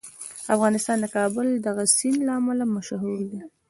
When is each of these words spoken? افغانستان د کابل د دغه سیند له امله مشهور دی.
افغانستان 0.55 0.97
د 1.01 1.05
کابل 1.15 1.47
د 1.55 1.61
دغه 1.67 1.83
سیند 1.97 2.19
له 2.27 2.31
امله 2.39 2.65
مشهور 2.75 3.19
دی. 3.29 3.41